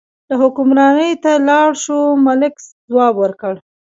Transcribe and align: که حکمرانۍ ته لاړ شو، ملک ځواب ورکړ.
که 0.27 0.33
حکمرانۍ 0.41 1.11
ته 1.23 1.31
لاړ 1.47 1.69
شو، 1.83 1.99
ملک 2.25 2.53
ځواب 2.89 3.13
ورکړ. 3.19 3.53